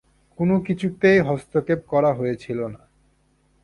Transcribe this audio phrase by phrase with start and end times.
[0.39, 2.81] কোনো কিছুতেই হস্তক্ষেপ করা হয়েছিল না।